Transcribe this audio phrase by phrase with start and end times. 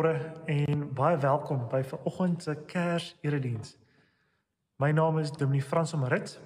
[0.00, 3.74] Goeiemôre en baie welkom by vanoggend se Kerserediens.
[4.80, 6.38] My naam is Dominee Frans Omarit.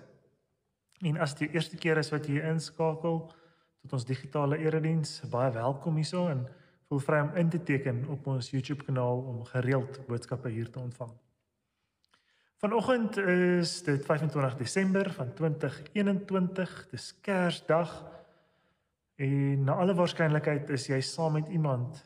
[0.99, 5.53] En as dit die eerste keer is wat jy inskakel tot ons digitale erediens, baie
[5.55, 6.41] welkom hierso en
[6.89, 10.83] voel vry om in te teken op ons YouTube kanaal om gereeld boodskappe hier te
[10.83, 11.13] ontvang.
[12.65, 17.95] Vanoggend is dit 25 Desember van 2021, dis Kersdag.
[19.15, 22.03] En na alle waarskynlikheid is jy saam met iemand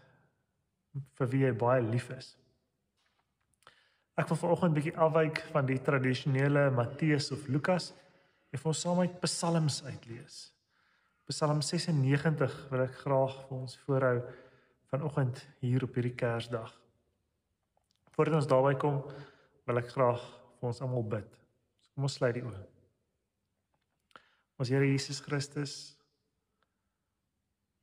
[1.18, 2.34] vir wie jy baie lief is.
[4.18, 7.92] Ek wil vanoggend 'n bietjie afwyk van die tradisionele Matteus of Lukas
[8.52, 10.52] en vir ons saam uit Psalms uitlees.
[11.28, 14.22] Psalm 96 wil ek graag vir ons voorhou
[14.90, 16.72] vanoggend hier op hierdie Kersdag.
[18.16, 19.04] Voordat ons daarby kom,
[19.66, 20.20] wil ek graag
[20.58, 21.38] vir ons almal bid.
[21.82, 22.64] So kom ons sluit die oë.
[24.58, 25.98] Ons Here Jesus Christus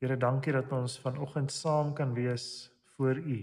[0.01, 3.39] Here, dankie dat ons vanoggend saam kan wees voor U.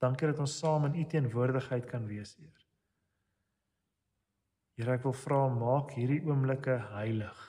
[0.00, 2.66] Dankie dat ons saam in U teenwoordigheid kan wees, Heer.
[4.80, 7.40] Here, ek wil vra maak hierdie oomblikke heilig.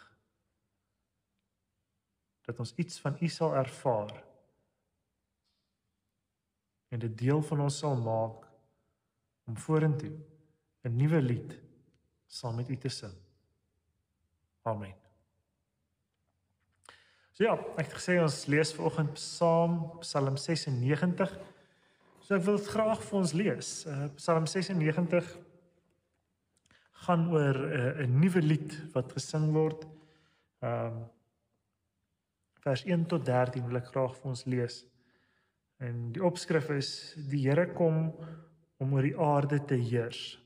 [2.48, 4.12] Dat ons iets van U sal ervaar.
[6.92, 8.50] En dit deel van ons sal maak
[9.48, 10.12] om vorentoe
[10.84, 11.56] 'n nuwe lied
[12.28, 13.16] saam met U te sing.
[14.62, 15.00] Amen.
[17.32, 21.32] So ja, ek het gesê ons lees vanoggend Psalm Psalm 96.
[22.26, 23.70] So ek wil dit graag vir ons lees.
[23.88, 25.30] Uh, Psalm 96
[27.06, 29.88] gaan oor eh, 'n uh, nuwe lied wat gesing word.
[30.62, 31.00] Ehm um,
[32.62, 34.84] vers 1 tot 13 wil ek graag vir ons lees.
[35.80, 38.12] En die opskrif is die Here kom
[38.78, 40.38] om oor die aarde te heers.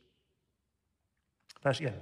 [1.59, 1.97] Vers 1.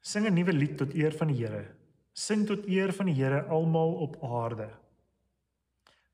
[0.00, 1.83] Sing 'n nuwe lied tot eer van die Here
[2.14, 4.68] Sing tot eer van die Here almal op aarde.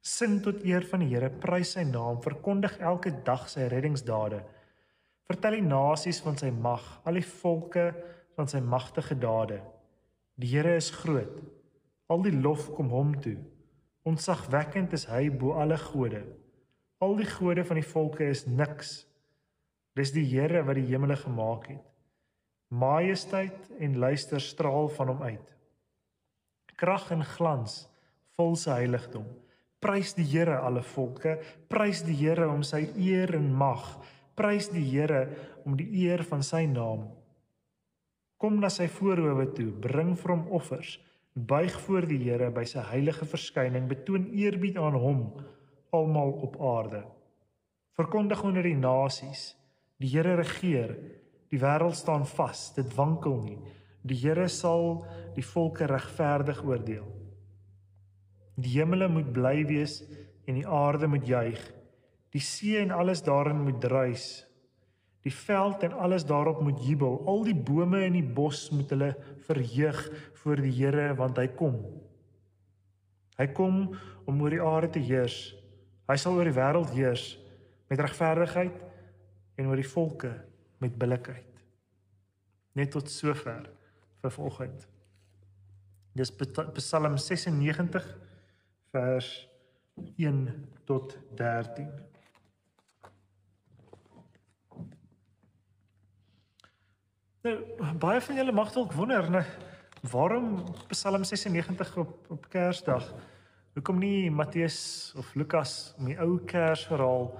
[0.00, 4.38] Sing tot eer van die Here, prys sy naam, verkondig elke dag sy reddingsdade.
[5.28, 7.90] Vertel die nasies van sy mag, al die volke
[8.38, 9.60] van sy magtige dade.
[10.40, 11.36] Die Here is groot.
[12.08, 13.36] Al die lof kom hom toe.
[14.08, 16.24] Onsagwekkend is hy bo alle gode.
[17.04, 19.02] Al die gode van die volke is niks.
[20.00, 21.86] Dis die Here wat die hemele gemaak het.
[22.72, 25.56] Majesteit en luister straal van hom uit
[26.80, 27.84] krag en glans
[28.38, 29.26] vol sy heiligdom.
[29.80, 31.38] Prys die Here alle volke,
[31.72, 33.84] prys die Here om sy eer en mag.
[34.36, 35.26] Prys die Here
[35.64, 37.06] om die eer van sy naam.
[38.40, 40.96] Kom na sy voorhoewe toe, bring vir hom offers,
[41.36, 45.24] buig voor die Here by sy heilige verskyning, betoon eerbied aan hom
[45.96, 47.02] almal op aarde.
[47.98, 49.50] Verkondig onder die nasies,
[50.00, 50.94] die Here regeer,
[51.50, 53.58] die wêreld staan vas, dit wankel nie.
[54.02, 55.02] Die Here sal
[55.36, 57.06] die volke regverdig oordeel.
[58.60, 60.00] Die hemele moet bly wees
[60.48, 61.60] en die aarde moet juig.
[62.32, 64.44] Die see en alles daarin moet druis.
[65.24, 67.18] Die veld en alles daarop moet jubel.
[67.28, 69.10] Al die bome in die bos moet hulle
[69.48, 70.00] verheug
[70.42, 71.76] voor die Here want hy kom.
[73.40, 73.82] Hy kom
[74.28, 75.52] om oor die aarde te heers.
[76.08, 77.34] Hy sal oor die wêreld heers
[77.90, 78.80] met regverdigheid
[79.60, 80.32] en oor die volke
[80.80, 81.46] met billikheid.
[82.78, 83.68] Net tot sover
[84.20, 84.86] vir vanoggend.
[86.18, 86.32] Dis
[86.74, 88.06] Psalm 96
[88.90, 89.48] vers
[90.16, 90.46] 1
[90.84, 91.88] tot 13.
[97.40, 97.54] Nou,
[97.96, 99.46] baie van julle mag dalk wonder, nee,
[100.12, 100.58] waarom
[100.90, 103.06] Psalm 96 op op Kersdag?
[103.74, 107.30] Hoekom nie Matteus of Lukas om die ou Kersverhaal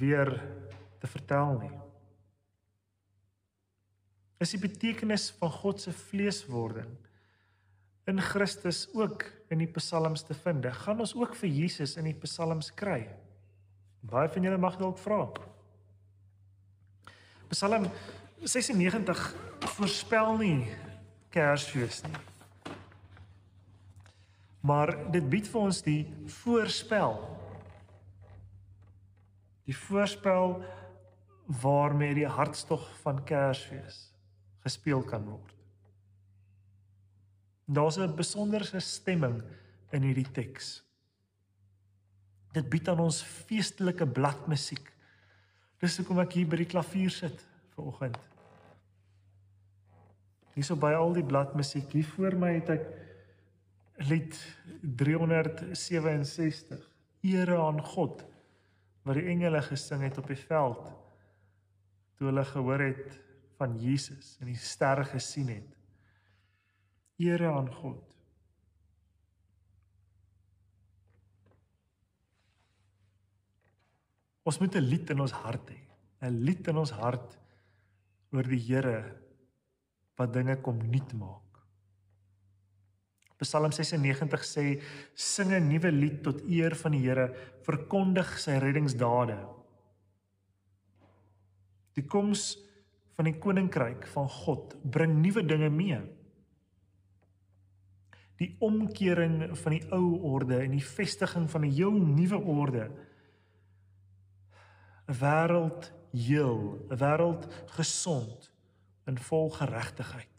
[0.00, 0.32] weer
[0.98, 1.89] te vertel nie?
[4.40, 6.90] Is die betekenis van God se vleeswording
[8.08, 10.64] in Christus ook in die psalms te vind.
[10.82, 13.04] Gaan ons ook vir Jesus in die psalms kry?
[14.00, 15.26] Baie van julle mag dalk vra.
[17.52, 17.90] Psalm
[18.40, 19.24] 96
[19.76, 20.70] voorspel nie
[21.30, 22.16] Kersfees nie.
[24.64, 26.02] Maar dit bied vir ons die
[26.40, 27.18] voorspel.
[29.68, 30.58] Die voorspel
[31.60, 34.09] waarmee die hartstog van Kersfees
[34.64, 35.54] gespeel kan word.
[37.70, 39.42] Daar's 'n besonderse stemming
[39.90, 40.82] in hierdie teks.
[42.52, 44.92] Dit bied aan ons feestelike bladmusiek.
[45.78, 47.46] Dis hoekom ek hier by die klavier sit
[47.76, 48.18] vanoggend.
[50.54, 52.86] Hierso by al die bladmusiek hier voor my het ek
[54.08, 54.34] lied
[54.82, 56.88] 367
[57.20, 58.24] Ere aan God
[59.04, 60.88] wat die engele gesing het op die veld
[62.16, 63.20] toe hulle gehoor het
[63.60, 65.76] van Jesus in die sterre gesien het.
[67.20, 68.06] Ere aan God.
[74.48, 75.80] Ons moet 'n lied in ons hart hê.
[76.22, 77.36] 'n Lied in ons hart
[78.32, 79.16] oor die Here
[80.16, 81.50] wat dinge kom nuut maak.
[83.40, 84.64] Psalm 96 sê
[85.14, 87.34] sing 'n nuwe lied tot eer van die Here,
[87.64, 89.38] verkondig sy reddingsdade.
[91.96, 92.56] Die koms
[93.20, 95.98] van die koninkryk van God bring nuwe dinge mee.
[98.40, 102.88] Die omkering van die ou orde en die vestiging van 'n heel nuwe orde.
[105.08, 107.44] 'n Wêreld heel, 'n wêreld
[107.76, 108.50] gesond
[109.04, 110.36] en vol geregtigheid.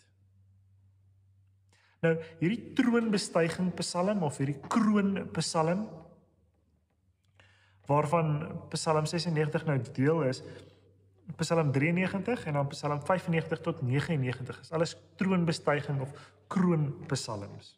[2.01, 5.85] Nou, hierdie troonbestuiging Psalm of hierdie kroon Psalm
[7.85, 10.41] waarvan Psalm 96 nou deel is,
[11.37, 16.11] Psalm 93 en dan Psalm 95 tot 99 is alles troonbestuiging of
[16.47, 17.77] kroon psalms.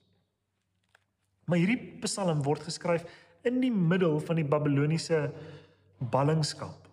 [1.46, 3.06] Maar hierdie Psalm word geskryf
[3.44, 5.28] in die middel van die Babiloniese
[6.00, 6.88] ballingskap.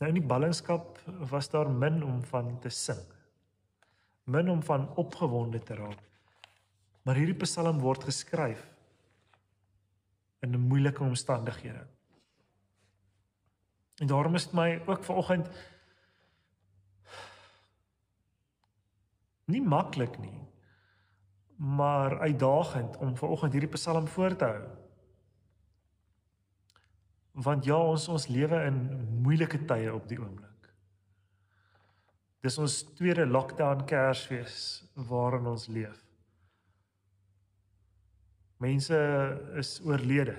[0.00, 0.98] Nou in die ballingskap
[1.30, 3.00] was daar min om van te sing.
[4.24, 6.00] Min om van opgewonde te raak.
[7.04, 8.64] Maar hierdie Psalm word geskryf
[10.40, 11.84] in 'n moeilike omstandighede.
[14.00, 15.48] En daarom is dit my ook vanoggend
[19.50, 20.38] nie maklik nie,
[21.56, 24.62] maar uitdagend om vanoggend hierdie Psalm voor te hou.
[27.44, 28.78] Want ja, ons ons lewe in
[29.22, 30.70] moeilike tye op die oomblik.
[32.40, 34.56] Dis ons tweede lockdown Kersfees
[35.10, 35.98] waarin ons leef.
[38.60, 38.96] Mense
[39.60, 40.36] is oorlede.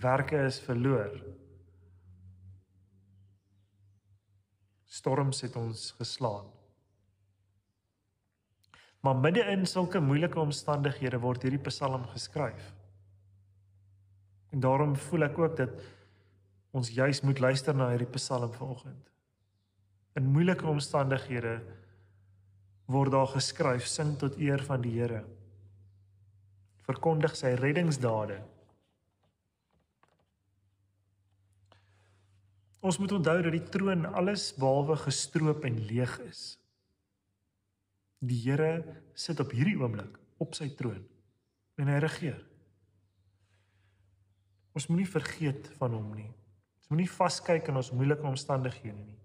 [0.00, 1.12] Werke is verloor.
[4.84, 6.46] Storms het ons geslaan.
[9.00, 12.72] Maar midde in sulke moeilike omstandighede word hierdie Psalm geskryf.
[14.54, 15.82] En daarom voel ek ook dat
[16.74, 19.10] ons juis moet luister na hierdie Psalm vanoggend.
[20.14, 21.58] In moeilike omstandighede
[22.86, 25.24] word daar geskryf sing tot eer van die Here
[26.84, 28.38] verkondig sy reddingsdade.
[32.84, 36.42] Ons moet onthou dat die troon alles behalwe gestroop en leeg is.
[38.24, 41.02] Die Here sit op hierdie oomblik op sy troon
[41.80, 42.40] en hy regeer.
[44.74, 46.28] Ons moenie vergeet van hom nie.
[46.82, 49.20] Ons moenie vaskyk in ons moeilike omstandighede nie.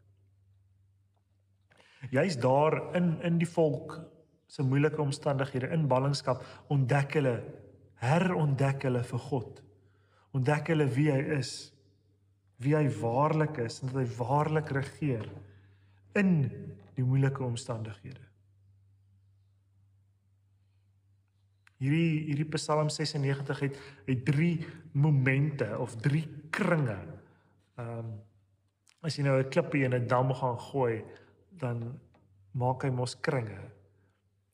[2.15, 3.97] Jy's daar in in die volk
[4.49, 7.35] se moeilike omstandighede in ballingskap ontdek hulle
[7.99, 9.59] herontdek hulle vir God.
[10.37, 11.51] Ontdek hulle wie hy is.
[12.59, 15.29] Wie hy waarlik is en dat hy waarlik regeer
[16.19, 16.33] in
[16.97, 18.25] die moeilike omstandighede.
[21.79, 23.77] Hierdie hierdie Psalm 96 het
[24.09, 26.97] het drie momente of drie kringe.
[27.79, 28.17] Ehm um,
[28.99, 31.05] as jy nou 'n klippie in 'n dam gaan gooi,
[31.55, 31.99] dan
[32.51, 33.59] maak hy mos kringe.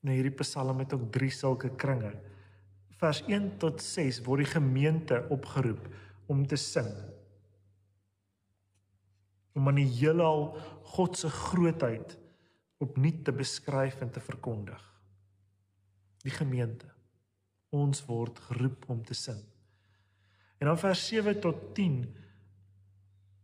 [0.00, 2.12] Nou hierdie Psalm het ook drie sulke kringe.
[3.00, 5.88] Vers 1 tot 6 word die gemeente opgeroep
[6.26, 6.88] om te sing.
[9.56, 10.50] Om aan die heelal
[10.94, 12.18] God se grootheid
[12.84, 14.82] opnuut te beskryf en te verkondig.
[16.26, 16.90] Die gemeente
[17.74, 19.40] ons word geroep om te sing.
[20.60, 21.98] En dan vers 7 tot 10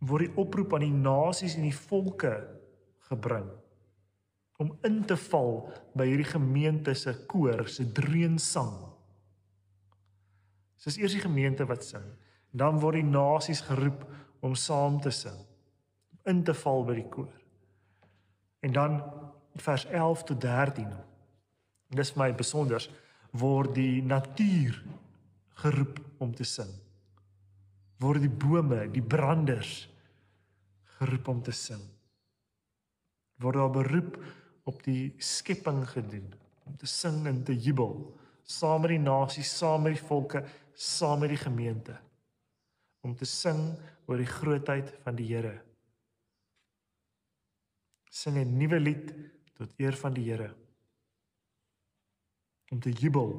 [0.09, 2.33] word die oproep aan die nasies en die volke
[3.11, 3.51] gebring
[4.63, 5.57] om in te val
[5.99, 8.75] by hierdie gemeente se koor se dreunsang.
[10.83, 12.05] Dis eers die gemeente wat sing.
[12.53, 14.05] Dan word die nasies geroep
[14.45, 15.39] om saam te sing,
[16.29, 17.33] in te val by die koor.
[18.63, 18.99] En dan
[19.63, 20.91] vers 11 tot 13.
[21.93, 22.89] Dis my besonders
[23.37, 24.79] word die natuur
[25.63, 26.71] geroep om te sing.
[28.03, 29.89] Word die bome, die branders
[30.99, 31.83] geroep om te sing.
[33.43, 34.19] Word daar beroep
[34.71, 36.31] op die skepping gedoen
[36.67, 37.97] om te sing en te jubel
[38.53, 40.43] saam met die nasies, saam met die volke,
[40.75, 41.99] saam met die gemeente
[43.03, 43.73] om te sing
[44.07, 45.57] oor die grootheid van die Here.
[48.13, 49.09] Sing 'n nuwe lied
[49.57, 50.53] tot eer van die Here.
[52.71, 53.33] Om te jubel.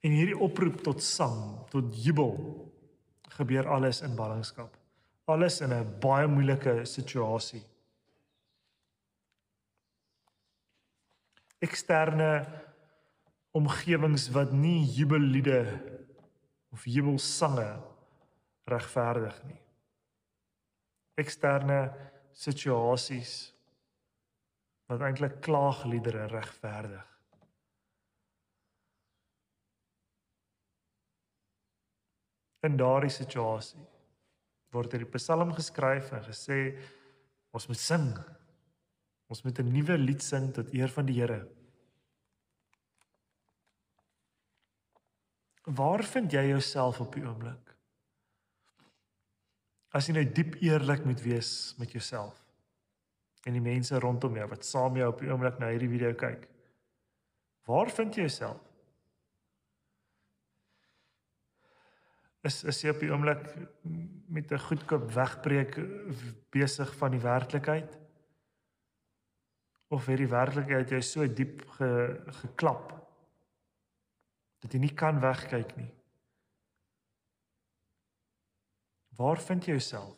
[0.00, 2.36] En hierdie oproep tot sang, tot jubel
[3.38, 4.80] gebeur alles in ballingskap
[5.30, 7.62] alles in 'n baie moeilike situasie.
[11.58, 12.32] Eksterne
[13.50, 15.62] omgewings wat nie jubelliede
[16.72, 17.82] of jubelsange
[18.64, 19.60] regverdig nie.
[21.20, 21.80] Eksterne
[22.36, 23.34] situasies
[24.90, 27.06] wat eintlik klaagliedere regverdig.
[32.66, 33.80] In daardie situasie
[34.74, 36.58] word hierdie Psalm geskryf en gesê
[37.56, 38.10] ons moet sing.
[39.30, 41.46] Ons moet 'n nuwe lied sing tot eer van die Here.
[45.64, 47.69] Waar vind jy jouself op die oomblik?
[49.90, 52.38] As jy nou diep eerlik moet wees met jouself
[53.48, 56.44] en die mense rondom jou wat saam jou op die oomblik na hierdie video kyk.
[57.66, 58.60] Waar vind jy jouself?
[62.46, 63.42] Is is jy op die oomblik
[64.28, 65.76] met 'n goedkoop wegbreek
[66.50, 67.98] besig van die werklikheid?
[69.90, 72.94] Of het die werklikheid jou so diep ge, geklap
[74.60, 75.90] dat jy nie kan wegkyk nie?
[79.20, 80.16] Waar vind jy jouself?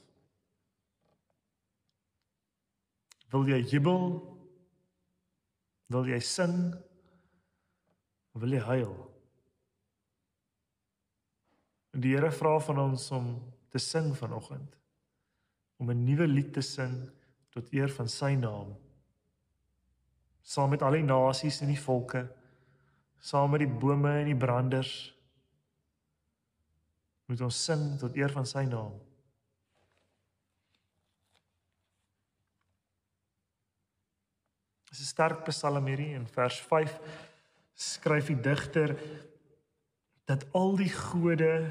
[3.33, 4.05] Wil jy jubel?
[5.91, 6.55] Wil jy sing?
[8.39, 8.93] Wil jy huil?
[11.99, 13.33] Die Here vra van ons om
[13.75, 14.79] te sing vanoggend.
[15.83, 17.11] Om 'n nuwe lied te sing
[17.51, 18.77] tot eer van sy naam.
[20.43, 22.29] Saam met al die nasies en die volke,
[23.19, 25.15] saam met die bome en die branders
[27.27, 28.99] moet ons sing tot eer van sy naam.
[34.91, 36.99] Dis 'n sterk Psalm hierdie in vers 5
[37.75, 38.99] skryf die digter
[40.29, 41.71] dat al die gode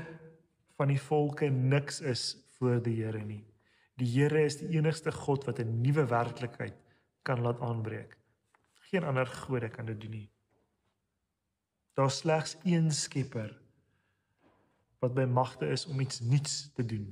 [0.76, 3.44] van die volke niks is voor die Here nie.
[4.02, 6.74] Die Here is die enigste God wat 'n nuwe werklikheid
[7.22, 8.18] kan laat aanbreek.
[8.90, 10.30] Geen ander gode kan dit doen nie.
[11.94, 13.61] Daar's slegs een Skepper
[15.02, 17.08] wat by magte is om iets nuuts te doen,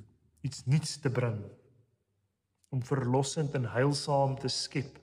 [0.46, 1.40] iets nuuts te bring,
[2.70, 5.00] om verlossend en heilsaam te skep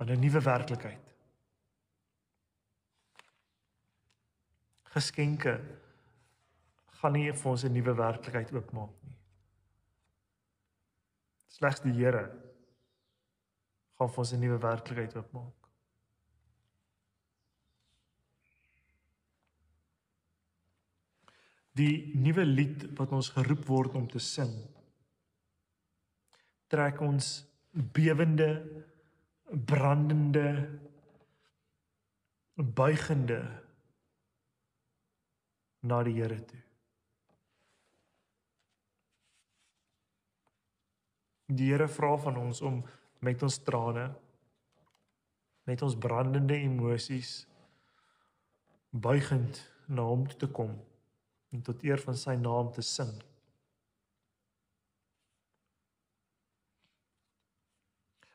[0.00, 1.04] aan 'n nuwe werklikheid.
[4.94, 5.60] Geskenke
[6.98, 9.16] gaan nie vir ons 'n nuwe werklikheid oopmaak nie.
[11.48, 12.24] Slegs die Here
[13.98, 15.57] gaan vir ons 'n nuwe werklikheid oopmaak.
[21.78, 24.52] Die nuwe lied wat ons geroep word om te sing
[26.68, 27.28] trek ons
[27.72, 28.48] bewende
[29.48, 30.48] brandende
[32.58, 33.38] buigende
[35.80, 36.60] na die Here toe.
[41.48, 42.82] Die Here vra van ons om
[43.24, 44.08] met ons trane
[45.68, 47.32] met ons brandende emosies
[48.90, 50.76] buigend na hom toe te kom
[51.50, 53.12] en tot eer van sy naam te sing.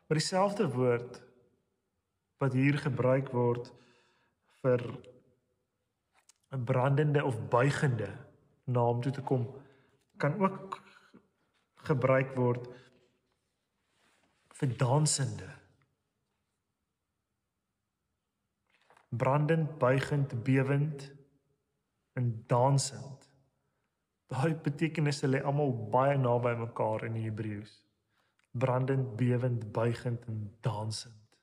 [0.08, 1.22] Maar dieselfde woord
[2.44, 3.72] wat hier gebruik word
[4.62, 4.82] vir
[6.54, 8.10] 'n brandende of buigende
[8.64, 9.48] na hom toe te kom
[10.18, 10.78] kan ook
[11.88, 12.68] gebruik word
[14.60, 15.50] vir dansende
[19.10, 21.10] brandend buigend bewend
[22.20, 23.30] en dansend
[24.34, 27.84] daai betekenisse lê almal baie naby mekaar in die Hebreëus
[28.54, 31.38] brandend, bewend, buigend en dansend.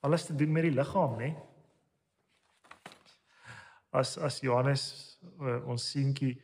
[0.00, 1.34] Alles te doen met die liggaam, né?
[3.90, 4.84] As as Johannes
[5.40, 6.38] uh, ons seentjie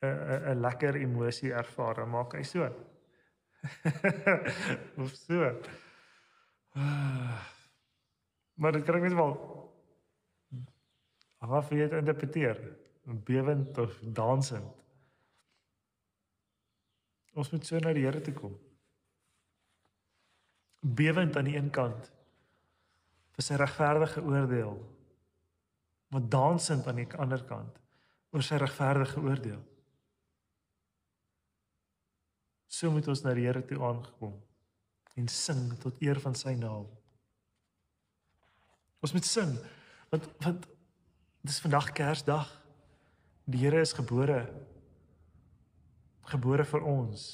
[0.00, 2.64] 'n uh, 'n uh, lekker emosie ervaar, maak hy so.
[5.02, 5.52] of so.
[8.54, 9.34] maar dit kry net wel
[11.38, 12.60] af wie dit interpreteer,
[13.24, 14.74] bewend of dansend.
[17.38, 18.54] Ons moet so na die Here toe kom.
[20.80, 22.10] Bewend aan die een kant
[23.36, 24.78] vir sy regverdige oordeel
[26.08, 27.80] maar dansend aan die ander kant
[28.32, 29.60] oor sy regverdige oordeel.
[32.68, 34.36] So moet ons na die Here toe aangekom
[35.18, 36.86] en sing tot eer van sy naam.
[39.02, 39.54] Ons moet sing
[40.12, 40.68] want want
[41.40, 42.48] dis vandag Kersdag.
[43.48, 44.42] Die Here is gebore.
[46.28, 47.28] Gebore vir ons.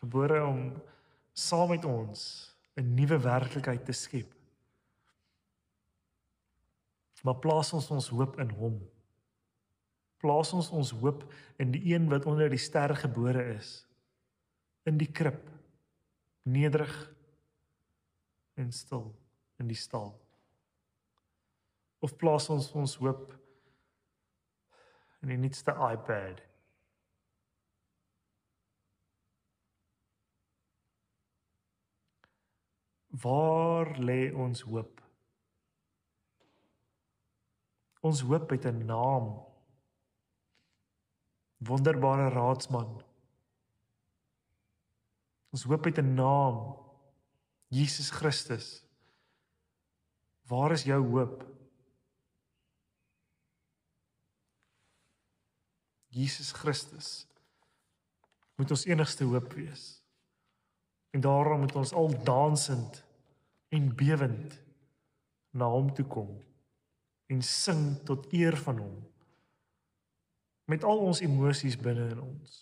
[0.00, 0.62] Gebore om
[1.34, 4.34] saam met ons 'n nuwe werklikheid te skep.
[7.22, 8.78] Maar plaas ons ons hoop in hom.
[10.18, 13.86] Plaas ons ons hoop in die een wat onder die ster gebore is.
[14.82, 15.50] In die krib.
[16.42, 17.14] Nederig
[18.54, 19.14] en stil
[19.58, 20.12] in die stal.
[22.00, 23.32] Of plaas ons ons hoop
[25.22, 26.48] in die nuutste iPad
[33.22, 35.00] Waar lê ons hoop?
[38.00, 39.44] Ons hoop het 'n naam.
[41.58, 43.02] Wonderbare raadsman.
[45.50, 46.76] Ons hoop het 'n naam.
[47.68, 48.87] Jesus Christus.
[50.48, 51.44] Waar is jou hoop?
[56.08, 57.26] Jesus Christus
[58.56, 60.00] moet ons enigste hoop wees.
[61.10, 63.04] En daarom moet ons al dansend
[63.68, 64.56] en bewend
[65.50, 66.32] na hom toe kom
[67.28, 68.96] en sing tot eer van hom
[70.68, 72.58] met al ons emosies binne in ons.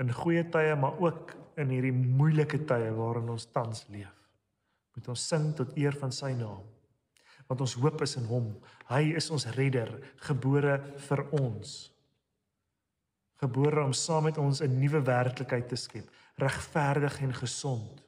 [0.00, 4.21] In goeie tye maar ook in hierdie moeilike tye waarin ons tans leef.
[4.94, 6.64] Moet ons sing tot eer van sy naam.
[7.48, 8.52] Want ons hoop is in hom.
[8.90, 9.90] Hy is ons redder,
[10.28, 11.72] gebore vir ons.
[13.42, 18.02] Gebore om saam met ons 'n nuwe werklikheid te skep, regverdig en gesond.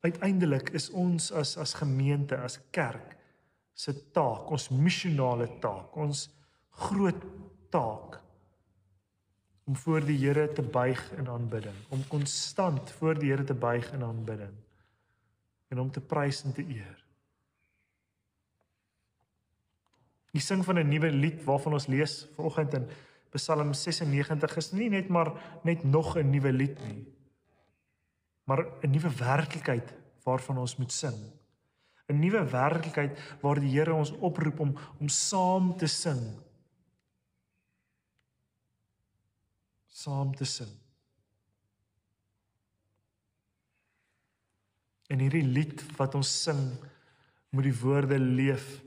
[0.00, 3.16] Uiteindelik is ons as as gemeente, as kerk
[3.74, 6.28] se taak, ons missionale taak, ons
[6.70, 7.22] groot
[7.70, 8.20] taak
[9.64, 13.92] om voor die Here te buig in aanbidding, om konstant voor die Here te buig
[13.92, 14.56] in aanbidding
[15.68, 17.04] en om te prys en te eer.
[20.32, 22.88] Die sing van 'n nuwe lied waarvan ons lees vanoggend in
[23.30, 27.06] Psalm 96 is nie net maar net nog 'n nuwe lied nie
[28.50, 31.18] maar 'n nuwe werklikheid waarvan ons moet sing.
[32.06, 36.20] 'n Nuwe werklikheid waar die Here ons oproep om om saam te sing.
[40.00, 40.70] Saam te sing.
[45.10, 46.60] En hierdie lied wat ons sing
[47.50, 48.78] moet die woorde leef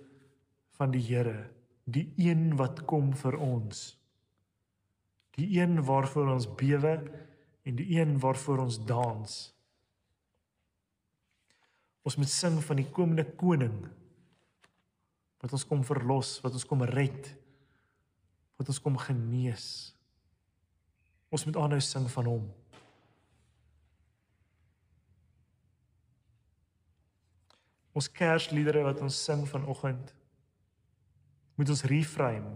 [0.79, 1.49] van die Here,
[1.83, 3.91] die een wat kom vir ons.
[5.37, 6.95] Die een waarvoor ons bewe
[7.67, 9.35] en die een waarvoor ons dans.
[12.03, 13.75] Ons moet sing van die komende koning
[15.43, 17.27] wat ons kom verlos, wat ons kom red,
[18.55, 19.92] wat ons kom genees.
[21.33, 22.45] Ons moet aanhou sing van hom.
[27.93, 30.13] Ons kersliedere wat ons sing vanoggend
[31.57, 32.55] moet ons reframe.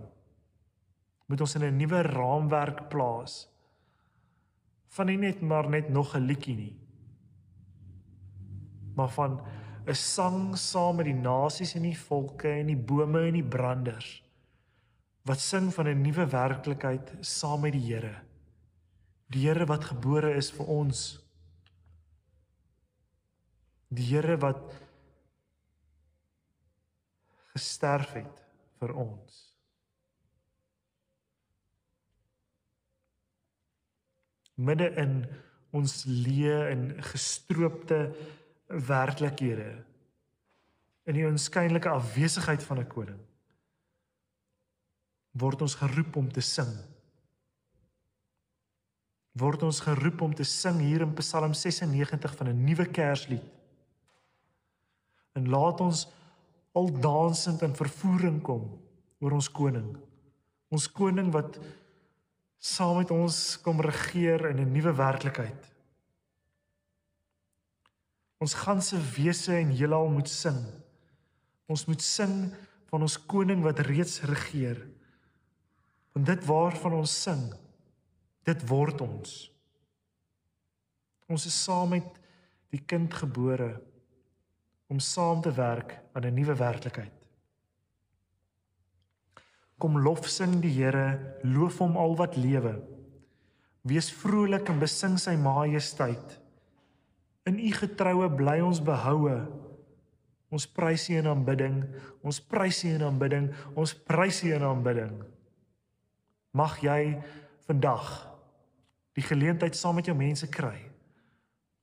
[1.30, 3.48] Moet ons in 'n nuwe raamwerk plaas.
[4.90, 6.76] Van nie net maar net nog 'n liedjie nie
[8.98, 9.42] maar van
[9.86, 14.24] 'n sang saam met die nasies en die volke en die bome en die branders
[15.22, 18.27] wat sing van 'n nuwe werklikheid saam met die Here.
[19.34, 21.04] Die Here wat gebore is vir ons.
[23.92, 24.62] Die Here wat
[27.56, 28.42] gesterf het
[28.80, 29.44] vir ons.
[34.58, 35.20] Midde in
[35.76, 38.00] ons leë en gestroopte
[38.68, 39.70] werklikhede
[41.08, 43.20] in die onskynlike afwesigheid van 'n koning
[45.38, 46.72] word ons geroep om te sing
[49.38, 53.44] word ons geroep om te sing hier in Psalm 96 van 'n nuwe Kerslied
[55.38, 56.08] en laat ons
[56.74, 58.70] al dansend in vervoering kom
[59.20, 59.98] oor ons koning
[60.70, 61.60] ons koning wat
[62.58, 65.78] saam met ons kom regeer in 'n nuwe werklikheid
[68.38, 70.60] Ons ganse wese en heelal moet sing.
[71.68, 72.36] Ons moet sing
[72.92, 74.80] van ons koning wat reeds regeer.
[76.14, 77.42] Want dit waarvan ons sing,
[78.48, 79.36] dit word ons.
[81.28, 82.08] Ons is saam met
[82.72, 83.74] die kind gebore
[84.88, 87.12] om saam te werk aan 'n nuwe werklikheid.
[89.78, 92.82] Kom lof sing die Here, loof hom al wat lewe.
[93.84, 96.40] Wees vrolik en besing sy majesteit.
[97.46, 99.48] In u getroue bly ons behoue.
[100.50, 101.84] Ons prys u in aanbidding.
[102.24, 103.54] Ons prys u in aanbidding.
[103.76, 105.24] Ons prys u in aanbidding.
[106.52, 107.22] Mag jy
[107.68, 108.27] vandag
[109.18, 110.78] die geleentheid saam met jou mense kry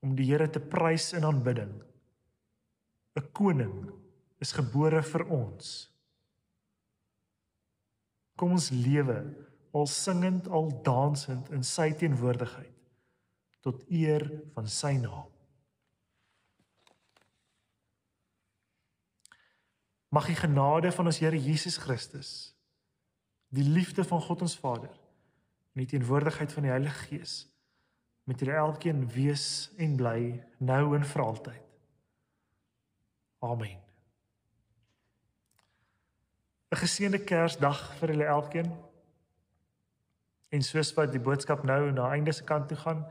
[0.04, 1.72] om die Here te prys in aanbidding.
[3.16, 3.90] 'n Koning
[4.38, 5.90] is gebore vir ons.
[8.36, 9.18] Kom ons lewe
[9.74, 12.72] al singend al dansend in sy teenwoordigheid
[13.62, 15.30] tot eer van sy naam.
[20.10, 22.54] Mag die genade van ons Here Jesus Christus,
[23.48, 25.03] die liefde van God ons Vader
[25.74, 27.34] en die teenwoordigheid van die Heilige Gees
[28.24, 30.20] met julle elkeen wees en bly
[30.58, 31.64] nou en vir altyd.
[33.44, 33.80] Amen.
[36.72, 38.70] 'n Geseënde Kersdag vir julle elkeen.
[40.50, 43.04] En soos wat die boodskap nou na einde se kant toe gaan,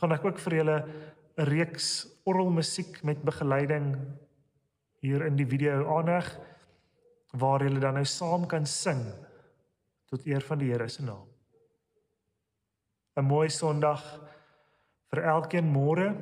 [0.00, 0.78] gaan ek ook vir julle
[1.38, 3.96] 'n reeks orgelmusiek met begeleiding
[5.00, 6.28] hier in die video aanrig
[7.32, 9.00] waar julle dan nou saam kan sing
[10.10, 11.29] tot eer van die Here se naam.
[13.20, 14.00] 'n Mooi Sondag
[15.12, 16.14] vir elkeen môre.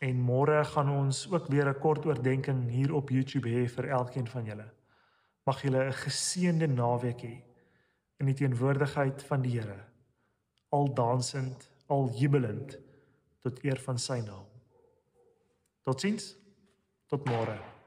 [0.00, 4.26] En môre gaan ons ook weer 'n kort oordeenking hier op YouTube hê vir elkeen
[4.26, 4.68] van julle.
[5.46, 7.42] Mag julle 'n geseënde naweek hê
[8.18, 9.84] in die teenwoordigheid van die Here.
[10.70, 12.78] Al dansend, al jubelend
[13.40, 14.46] tot eer van sy naam.
[15.82, 16.36] Totsiens.
[17.08, 17.79] Tot môre.